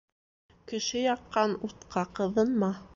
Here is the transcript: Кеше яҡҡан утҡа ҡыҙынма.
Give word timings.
Кеше 0.71 1.03
яҡҡан 1.05 1.55
утҡа 1.69 2.09
ҡыҙынма. 2.21 2.77